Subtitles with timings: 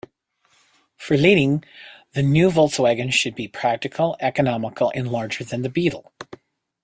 [0.97, 1.63] For Leiding,
[2.13, 6.11] the new Volkswagen should be practical, economical and larger than the Beetle.